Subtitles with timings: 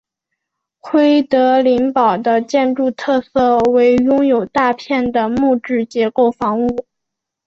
[0.79, 6.87] 奎德林堡的建筑特色为拥有大片的木质结构房屋。